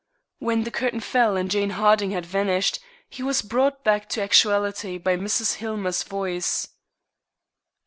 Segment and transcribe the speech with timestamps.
[0.39, 4.97] When the curtain fell and Jane Harding had vanished, he was brought back to actuality
[4.97, 5.57] by Mrs.
[5.57, 6.69] Hillmer's voice.